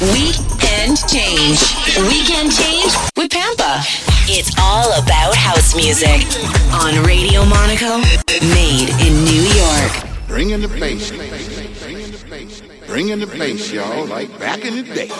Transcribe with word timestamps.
Weekend 0.00 0.96
Change. 1.08 1.60
Weekend 2.08 2.50
Change 2.50 2.92
with 3.16 3.30
Pampa. 3.30 3.82
It's 4.26 4.50
all 4.58 4.90
about 5.02 5.34
house 5.34 5.76
music 5.76 6.22
on 6.72 7.04
Radio 7.04 7.44
Monaco, 7.44 7.98
made 8.54 8.88
in 9.00 9.24
New 9.24 9.42
York. 9.52 9.92
Bring 10.26 10.50
in 10.50 10.62
the 10.62 10.68
bass. 10.68 11.10
Bring 12.86 13.08
in 13.08 13.20
the 13.20 13.26
bass, 13.26 13.70
y'all, 13.72 14.06
like 14.06 14.36
back 14.38 14.64
in 14.64 14.76
the 14.76 14.82
day. 14.82 15.10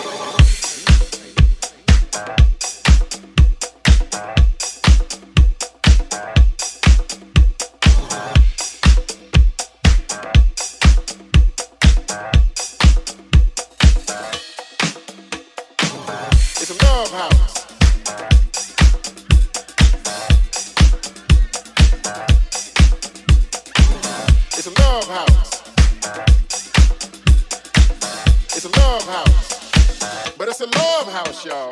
y'all. 31.44 31.71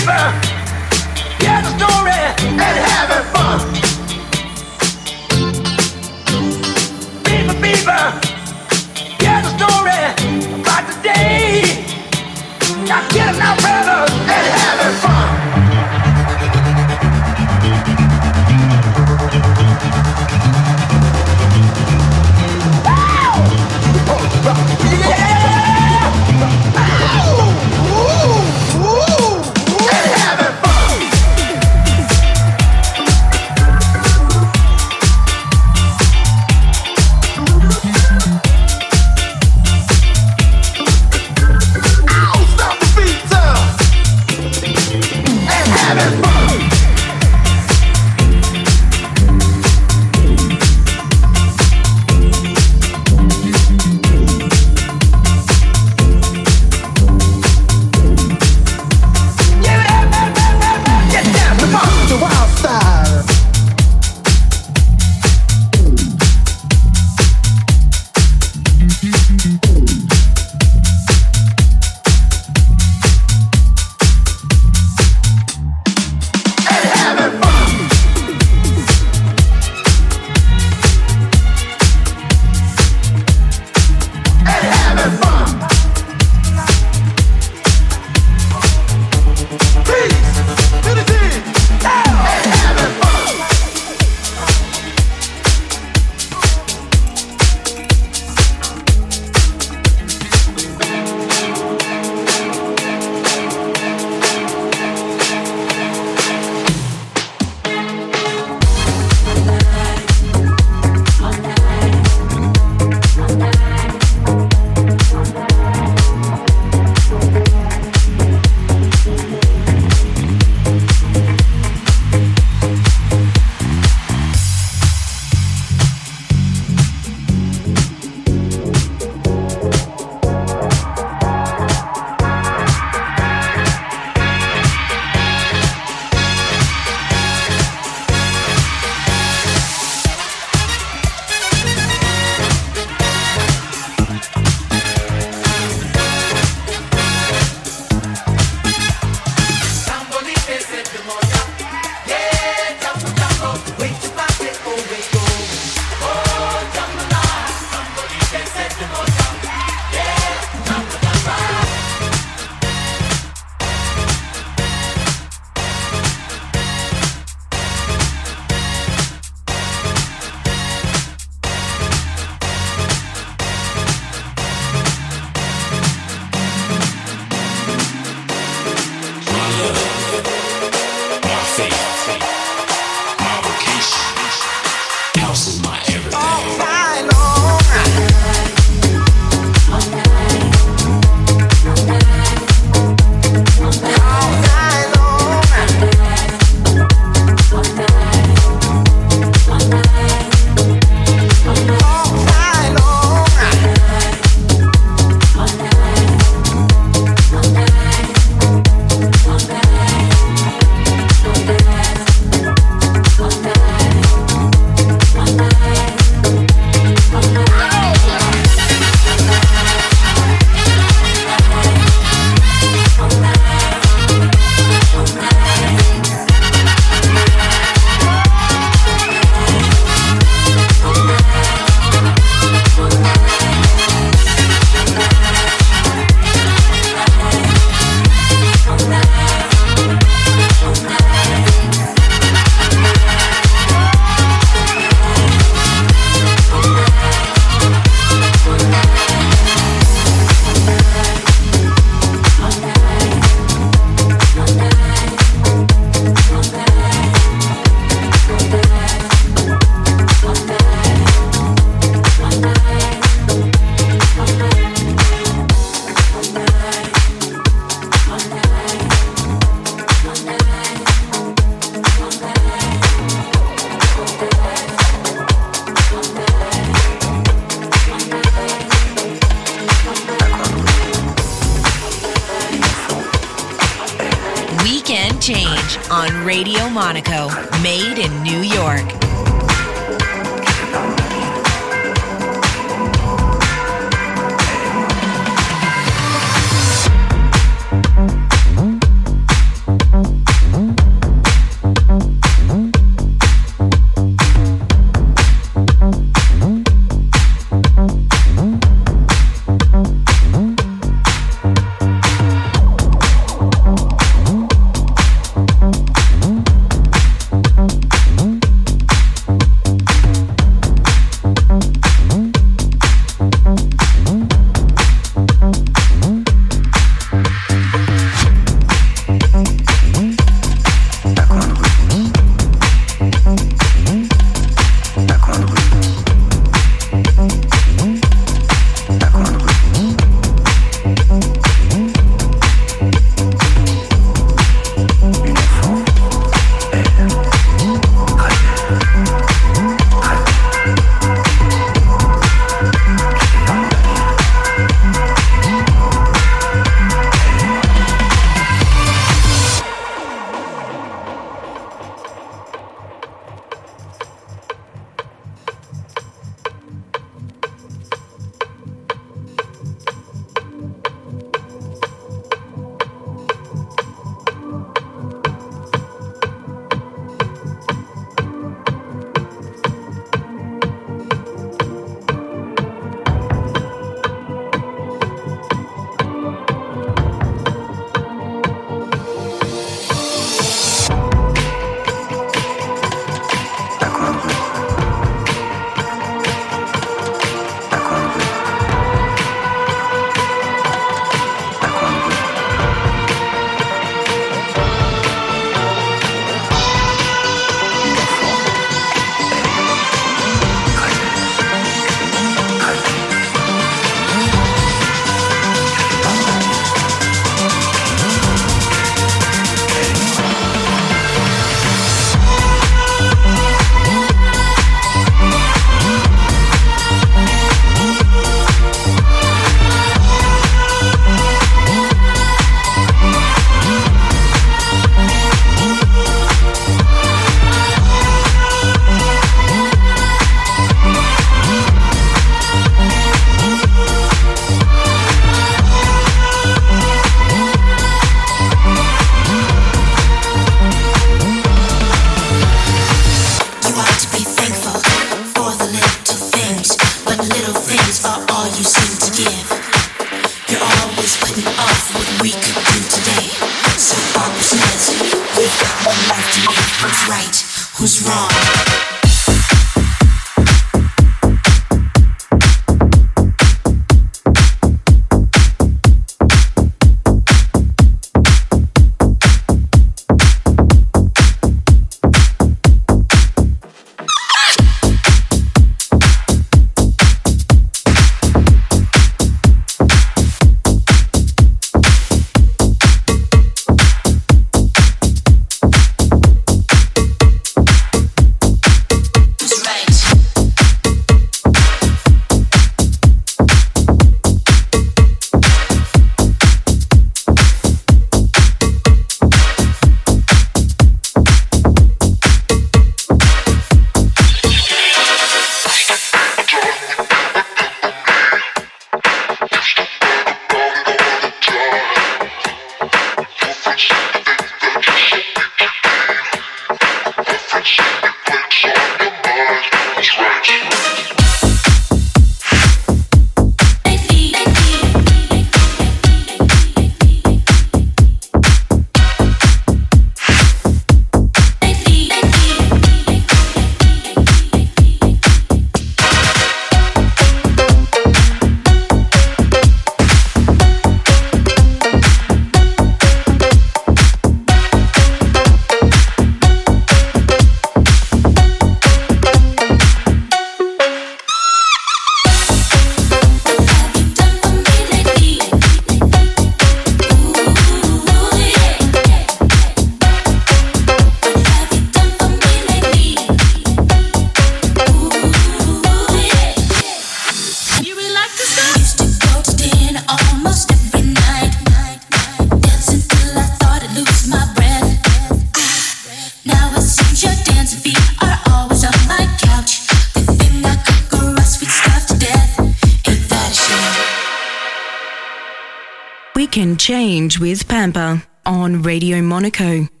Change 597.31 597.39
with 597.39 597.67
Pampa 597.67 598.23
on 598.45 598.81
Radio 598.81 599.21
Monaco. 599.21 600.00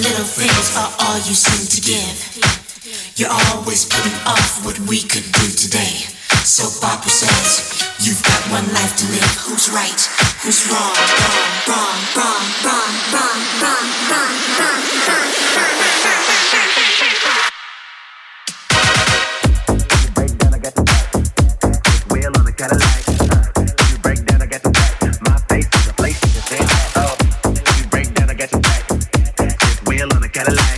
Little 0.00 0.24
things 0.24 0.72
are 0.80 0.88
all 1.04 1.16
you 1.28 1.36
seem 1.36 1.68
to 1.68 1.80
give. 1.84 2.16
You're 3.20 3.28
always 3.52 3.84
putting 3.84 4.16
off 4.24 4.64
what 4.64 4.80
we 4.88 5.02
could 5.04 5.28
do 5.28 5.46
today. 5.52 6.08
So 6.40 6.64
Barbara 6.80 7.10
says, 7.12 7.84
You've 8.00 8.22
got 8.24 8.40
one 8.48 8.64
life 8.72 8.96
to 8.96 9.04
live. 9.12 9.28
Who's 9.44 9.68
right? 9.68 10.00
Who's 10.40 10.64
wrong? 10.72 10.96
Wrong, 11.68 12.00
wrong, 12.16 12.16
wrong, 12.16 12.44
wrong, 12.64 12.92
wrong, 13.12 13.40
wrong, 13.60 13.84
wrong, 14.08 14.32
wrong, 14.56 14.80
wrong, 14.88 14.88
wrong, 14.88 15.28
wrong, 15.28 15.68
wrong, 15.68 15.92
wrong, 16.48 17.16
wrong. 17.28 17.59
Cadillac. 30.40 30.69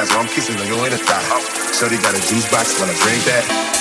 thighs 0.00 0.10
while 0.14 0.20
I'm 0.20 0.28
kissing 0.28 0.56
on 0.56 0.66
your 0.66 0.86
inner 0.86 0.96
thigh. 0.96 1.72
Shorty 1.72 1.96
got 1.98 2.14
a 2.14 2.20
juice 2.20 2.50
box 2.50 2.80
when 2.80 2.88
I 2.88 2.94
drink 2.94 3.24
that. 3.24 3.79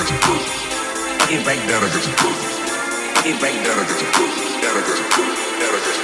niggas 0.00 0.10
a 0.10 0.26
boo. 0.26 0.40
It 1.34 1.46
right 1.46 1.60
that 1.68 1.82
niggas 1.82 2.08
a 2.08 2.14
boo. 2.22 2.32
It 3.28 3.36
right 3.42 3.60
that 3.64 3.76
niggas 3.76 4.00
a 4.00 4.08
boo. 4.16 4.28
That 4.62 4.72
niggas 4.76 5.00
a 5.00 5.06
boo. 5.14 5.24
That 5.60 5.72
niggas 5.74 5.88
a 5.88 5.98
boo. 5.98 5.99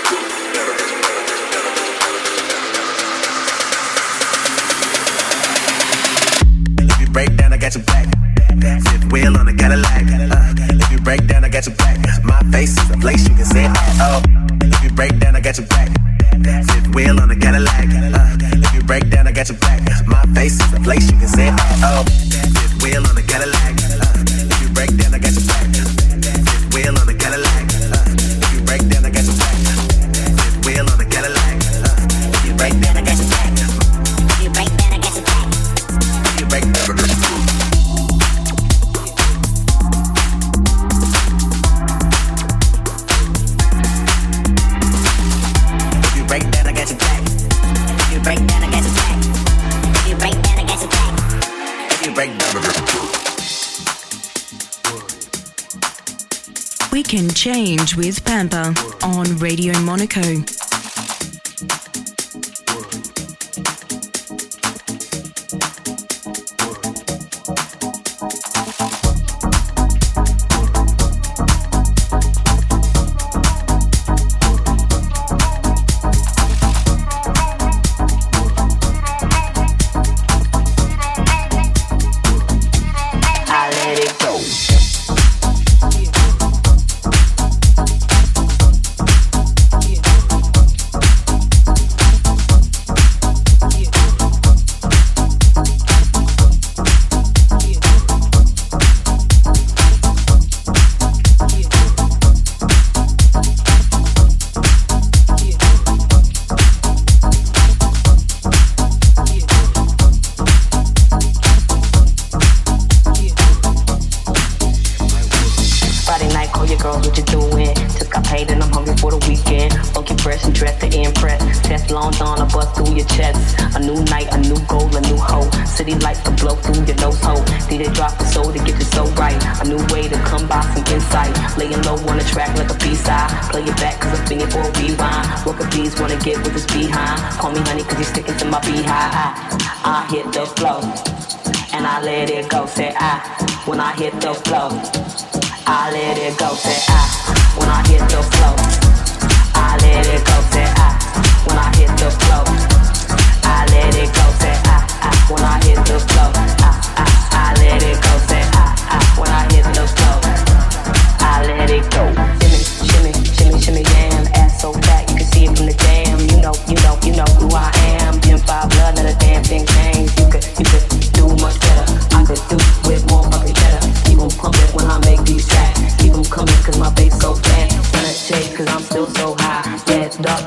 Tampa 58.36 58.74
on 59.02 59.38
Radio 59.38 59.72
Monaco. 59.80 60.65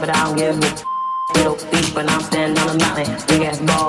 but 0.10 0.18
I 0.18 0.24
don't 0.26 0.38
give 0.38 0.58
a 0.58 1.38
little 1.38 1.56
feet, 1.56 1.94
but 1.94 2.10
I'm 2.10 2.22
standing 2.22 2.58
on 2.64 2.76
a 2.76 2.80
mountain. 2.80 3.16
Big 3.28 3.42
ass 3.44 3.60
ball. 3.60 3.89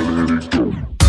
Let 0.00 0.30
it 0.30 0.50
go. 0.50 0.99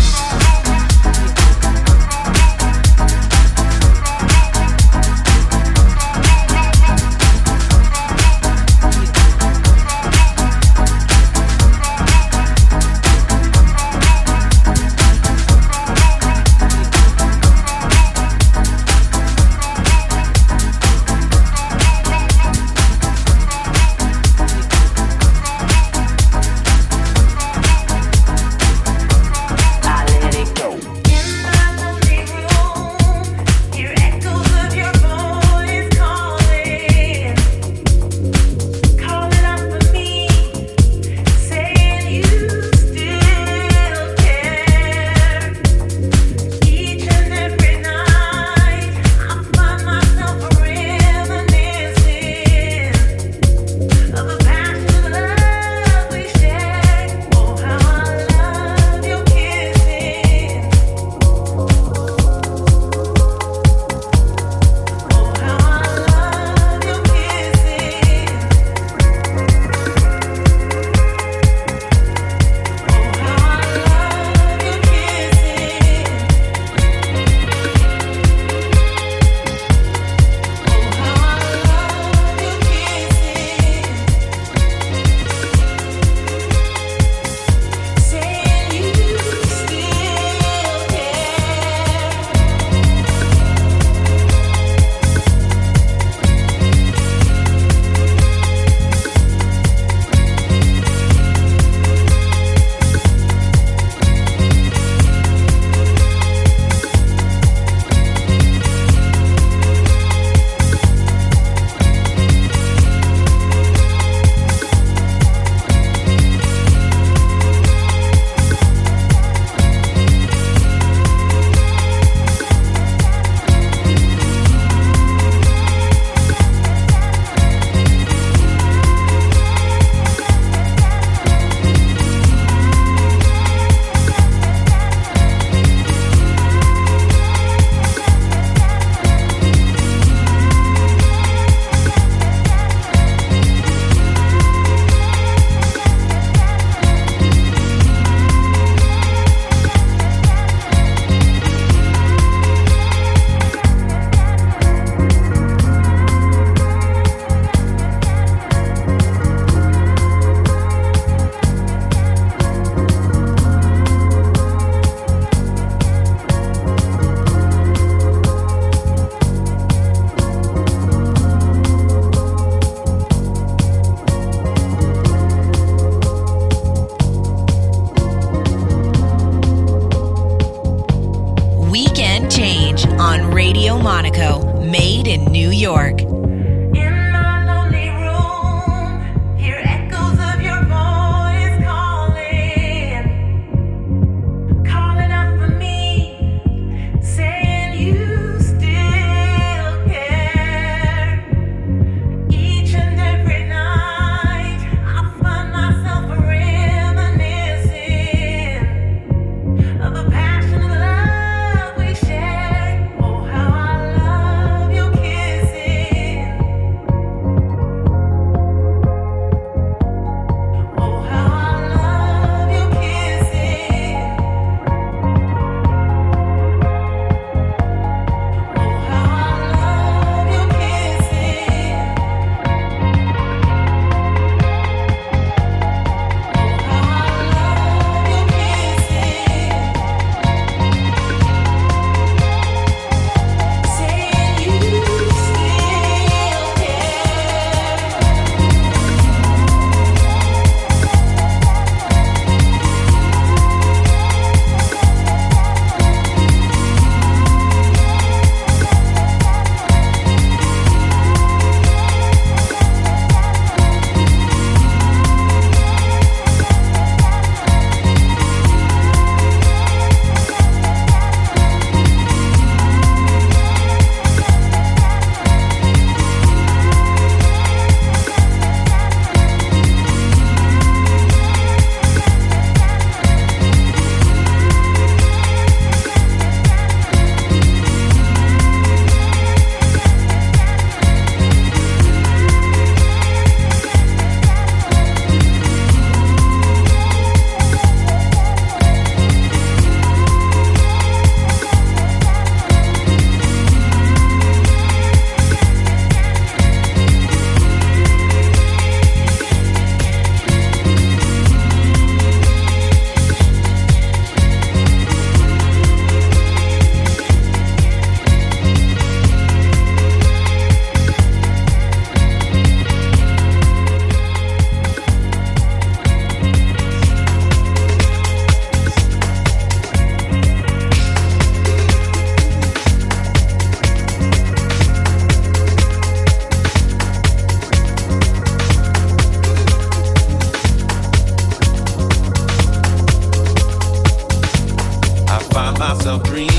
myself 345.92 346.04
dreaming 346.04 346.31